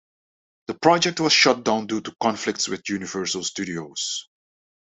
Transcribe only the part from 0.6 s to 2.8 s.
The project was shut down due to conflicts